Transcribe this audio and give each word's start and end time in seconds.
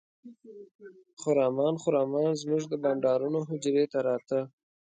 خرامان 1.21 1.75
خرامان 1.83 2.29
زموږ 2.41 2.63
د 2.67 2.73
بانډارونو 2.83 3.39
حجرې 3.49 3.85
ته 3.91 3.99
راته. 4.07 4.39